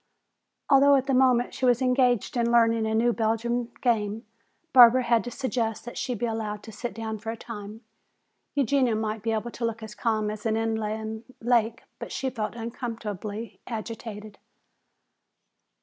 [0.67, 4.25] Although at the moment she was engaged in learning a new Belgian game,
[4.73, 7.81] Barbara had to suggest that she be allowed to sit down for a time.
[8.55, 12.55] Eugenia might be able to look as calm as an inland lake, but she felt
[12.55, 14.39] uncomfortably agitated.